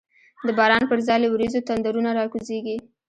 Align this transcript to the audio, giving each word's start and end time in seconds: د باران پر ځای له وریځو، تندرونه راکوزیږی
د 0.45 0.47
باران 0.57 0.83
پر 0.89 0.99
ځای 1.07 1.17
له 1.21 1.27
وریځو، 1.33 1.65
تندرونه 1.67 2.09
راکوزیږی 2.19 2.77